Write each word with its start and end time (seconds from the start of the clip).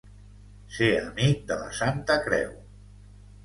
Ser 0.77 0.89
amic 1.03 1.45
de 1.53 1.59
la 1.61 1.69
Santa 1.83 2.19
Creu. 2.27 2.51